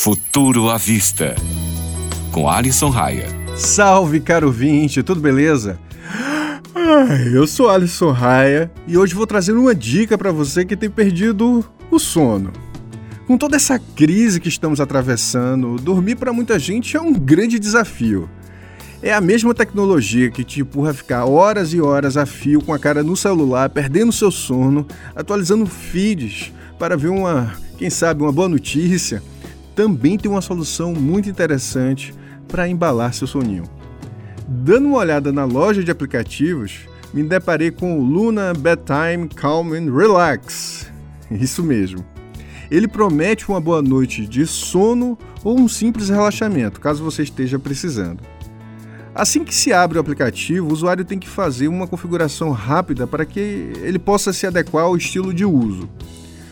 Futuro 0.00 0.70
à 0.70 0.76
Vista, 0.76 1.34
com 2.30 2.48
Alisson 2.48 2.88
Raia. 2.88 3.26
Salve, 3.56 4.20
caro 4.20 4.48
vinte, 4.52 5.02
tudo 5.02 5.20
beleza? 5.20 5.76
Ai, 6.72 7.36
eu 7.36 7.48
sou 7.48 7.68
Alisson 7.68 8.12
Raia 8.12 8.70
e 8.86 8.96
hoje 8.96 9.12
vou 9.12 9.26
trazer 9.26 9.54
uma 9.54 9.74
dica 9.74 10.16
para 10.16 10.30
você 10.30 10.64
que 10.64 10.76
tem 10.76 10.88
perdido 10.88 11.64
o 11.90 11.98
sono. 11.98 12.52
Com 13.26 13.36
toda 13.36 13.56
essa 13.56 13.76
crise 13.76 14.38
que 14.38 14.48
estamos 14.48 14.80
atravessando, 14.80 15.74
dormir 15.74 16.14
para 16.14 16.32
muita 16.32 16.60
gente 16.60 16.96
é 16.96 17.00
um 17.00 17.12
grande 17.12 17.58
desafio. 17.58 18.30
É 19.02 19.12
a 19.12 19.20
mesma 19.20 19.52
tecnologia 19.52 20.30
que 20.30 20.44
te 20.44 20.60
empurra 20.60 20.92
a 20.92 20.94
ficar 20.94 21.24
horas 21.24 21.74
e 21.74 21.80
horas 21.80 22.16
a 22.16 22.24
fio 22.24 22.62
com 22.62 22.72
a 22.72 22.78
cara 22.78 23.02
no 23.02 23.16
celular, 23.16 23.68
perdendo 23.68 24.12
seu 24.12 24.30
sono, 24.30 24.86
atualizando 25.16 25.66
feeds 25.66 26.52
para 26.78 26.96
ver 26.96 27.08
uma, 27.08 27.52
quem 27.76 27.90
sabe, 27.90 28.22
uma 28.22 28.30
boa 28.30 28.48
notícia 28.48 29.20
também 29.78 30.18
tem 30.18 30.28
uma 30.28 30.40
solução 30.40 30.92
muito 30.92 31.30
interessante 31.30 32.12
para 32.48 32.68
embalar 32.68 33.14
seu 33.14 33.28
soninho. 33.28 33.62
Dando 34.48 34.88
uma 34.88 34.98
olhada 34.98 35.30
na 35.30 35.44
loja 35.44 35.84
de 35.84 35.90
aplicativos, 35.92 36.80
me 37.14 37.22
deparei 37.22 37.70
com 37.70 37.96
o 37.96 38.02
Luna 38.02 38.52
Bedtime 38.54 39.28
Calm 39.28 39.74
and 39.74 39.94
Relax. 39.96 40.90
Isso 41.30 41.62
mesmo. 41.62 42.04
Ele 42.68 42.88
promete 42.88 43.48
uma 43.48 43.60
boa 43.60 43.80
noite 43.80 44.26
de 44.26 44.48
sono 44.48 45.16
ou 45.44 45.56
um 45.56 45.68
simples 45.68 46.08
relaxamento, 46.08 46.80
caso 46.80 47.04
você 47.04 47.22
esteja 47.22 47.56
precisando. 47.56 48.18
Assim 49.14 49.44
que 49.44 49.54
se 49.54 49.72
abre 49.72 49.96
o 49.96 50.00
aplicativo, 50.00 50.66
o 50.66 50.72
usuário 50.72 51.04
tem 51.04 51.20
que 51.20 51.28
fazer 51.28 51.68
uma 51.68 51.86
configuração 51.86 52.50
rápida 52.50 53.06
para 53.06 53.24
que 53.24 53.70
ele 53.80 54.00
possa 54.00 54.32
se 54.32 54.44
adequar 54.44 54.86
ao 54.86 54.96
estilo 54.96 55.32
de 55.32 55.44
uso. 55.44 55.88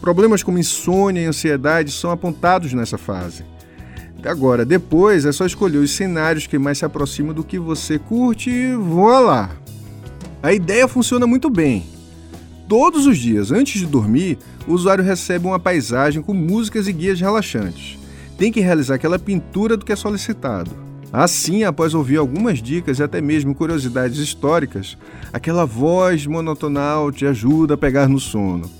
Problemas 0.00 0.42
como 0.42 0.58
insônia 0.58 1.20
e 1.20 1.26
ansiedade 1.26 1.90
são 1.92 2.10
apontados 2.10 2.72
nessa 2.72 2.96
fase. 2.96 3.44
Agora, 4.24 4.64
depois 4.64 5.24
é 5.24 5.32
só 5.32 5.46
escolher 5.46 5.78
os 5.78 5.92
cenários 5.92 6.46
que 6.46 6.58
mais 6.58 6.78
se 6.78 6.84
aproximam 6.84 7.32
do 7.32 7.44
que 7.44 7.58
você 7.58 7.98
curte 7.98 8.50
e 8.50 8.74
voa 8.74 9.20
lá. 9.20 9.50
A 10.42 10.52
ideia 10.52 10.88
funciona 10.88 11.26
muito 11.26 11.48
bem. 11.48 11.86
Todos 12.68 13.06
os 13.06 13.16
dias, 13.16 13.50
antes 13.50 13.80
de 13.80 13.86
dormir, 13.86 14.38
o 14.66 14.72
usuário 14.72 15.02
recebe 15.02 15.46
uma 15.46 15.58
paisagem 15.58 16.20
com 16.20 16.34
músicas 16.34 16.86
e 16.86 16.92
guias 16.92 17.20
relaxantes. 17.20 17.98
Tem 18.36 18.52
que 18.52 18.60
realizar 18.60 18.96
aquela 18.96 19.18
pintura 19.18 19.76
do 19.76 19.84
que 19.84 19.92
é 19.92 19.96
solicitado. 19.96 20.70
Assim, 21.12 21.64
após 21.64 21.94
ouvir 21.94 22.18
algumas 22.18 22.60
dicas 22.60 22.98
e 22.98 23.02
até 23.02 23.20
mesmo 23.20 23.54
curiosidades 23.54 24.18
históricas, 24.18 24.98
aquela 25.32 25.64
voz 25.64 26.26
monotonal 26.26 27.10
te 27.10 27.24
ajuda 27.24 27.74
a 27.74 27.78
pegar 27.78 28.08
no 28.08 28.20
sono. 28.20 28.70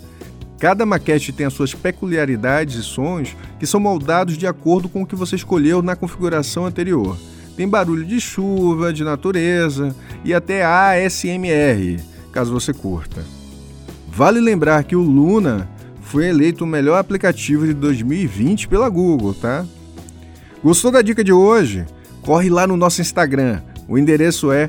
Cada 0.59 0.85
maquete 0.85 1.33
tem 1.33 1.47
as 1.47 1.53
suas 1.53 1.73
peculiaridades 1.73 2.75
e 2.77 2.83
sons 2.83 3.37
que 3.61 3.67
são 3.67 3.79
moldados 3.79 4.37
de 4.37 4.47
acordo 4.47 4.89
com 4.89 5.03
o 5.03 5.07
que 5.07 5.15
você 5.15 5.37
escolheu 5.37 5.81
na 5.83 5.95
configuração 5.95 6.67
anterior. 6.67 7.17
Tem 7.57 7.69
barulho 7.69 8.05
de 8.05 8.21
chuva, 8.21 8.93
de 8.93 9.05
natureza 9.05 9.95
e 10.25 10.35
até 10.35 10.65
ASMR, 10.65 12.01
caso 12.33 12.53
você 12.53 12.73
curta. 12.73 13.25
Vale 14.09 14.41
lembrar 14.41 14.83
que 14.83 14.97
o 14.97 15.01
Luna 15.01 15.69
foi 16.01 16.27
eleito 16.27 16.65
o 16.65 16.67
melhor 16.67 16.99
aplicativo 16.99 17.65
de 17.65 17.75
2020 17.75 18.67
pela 18.67 18.89
Google, 18.89 19.35
tá? 19.35 19.65
Gostou 20.63 20.91
da 20.91 21.03
dica 21.03 21.23
de 21.23 21.33
hoje? 21.33 21.87
Corre 22.23 22.51
lá 22.51 22.67
no 22.67 22.77
nosso 22.77 23.01
Instagram. 23.01 23.61
O 23.87 23.97
endereço 23.97 24.51
é 24.51 24.69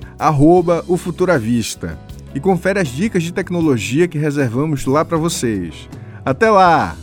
@ofuturavista 0.87 1.97
e 2.33 2.39
confere 2.39 2.79
as 2.79 2.87
dicas 2.87 3.23
de 3.23 3.33
tecnologia 3.33 4.07
que 4.07 4.17
reservamos 4.17 4.85
lá 4.85 5.03
para 5.03 5.17
vocês. 5.17 5.89
Até 6.23 6.49
lá! 6.49 6.95